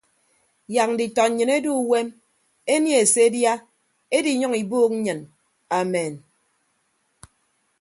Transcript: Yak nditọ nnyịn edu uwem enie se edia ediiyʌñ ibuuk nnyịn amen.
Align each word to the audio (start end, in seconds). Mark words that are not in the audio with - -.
Yak 0.75 0.89
nditọ 0.93 1.23
nnyịn 1.29 1.51
edu 1.57 1.71
uwem 1.83 2.07
enie 2.73 3.01
se 3.13 3.19
edia 3.27 3.53
ediiyʌñ 4.17 4.53
ibuuk 4.61 4.91
nnyịn 4.95 5.19
amen. 5.79 6.13